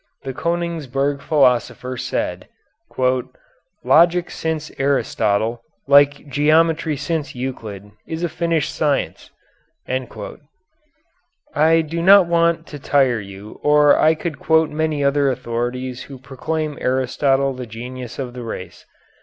[0.23, 2.47] The Koenigsberg philosopher said:
[3.83, 9.29] "Logic since Aristotle, like Geometry since Euclid, is a finished science."
[9.87, 16.17] I do not want to tire you or I could quote many other authorities who
[16.17, 18.87] proclaim Aristotle the genius of the race.